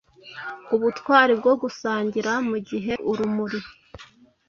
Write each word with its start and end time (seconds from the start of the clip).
Ubutwari 0.75 1.33
bwo 1.39 1.53
gusangiramugihe 1.61 2.93
urumuri- 3.11 3.61